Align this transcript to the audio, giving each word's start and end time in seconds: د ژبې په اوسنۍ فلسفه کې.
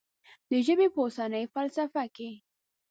د 0.49 0.51
ژبې 0.65 0.87
په 0.93 0.99
اوسنۍ 1.05 1.45
فلسفه 1.53 2.03
کې. 2.15 2.29